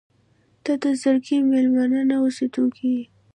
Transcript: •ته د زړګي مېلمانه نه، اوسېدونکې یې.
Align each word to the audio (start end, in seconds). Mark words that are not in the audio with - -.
•ته 0.63 0.73
د 0.83 0.85
زړګي 1.01 1.37
مېلمانه 1.51 2.01
نه، 2.09 2.15
اوسېدونکې 2.23 2.85
یې. 2.95 3.03